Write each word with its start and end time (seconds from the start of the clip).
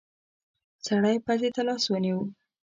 سړی 0.85 1.15
پزې 1.25 1.49
ته 1.55 1.61
لاس 1.67 1.83
ونيو. 1.89 2.19